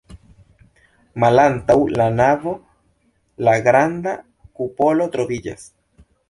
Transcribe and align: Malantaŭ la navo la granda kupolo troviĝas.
Malantaŭ 1.23 1.75
la 2.01 2.07
navo 2.13 2.53
la 3.49 3.55
granda 3.69 4.15
kupolo 4.61 5.09
troviĝas. 5.19 5.71